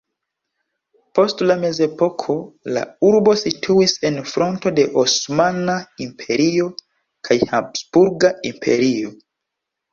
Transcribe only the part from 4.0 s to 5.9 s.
en fronto de Osmana